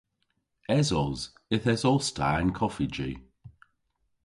[0.79, 1.19] Esos.
[1.55, 3.11] Yth esos ta y'n koffiji.